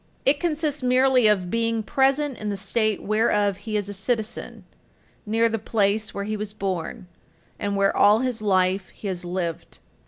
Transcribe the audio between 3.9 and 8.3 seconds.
citizen, near the place where he was born, and where all